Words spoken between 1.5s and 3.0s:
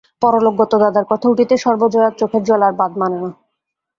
সর্বজয়ার চোখের জল আর বাঁধ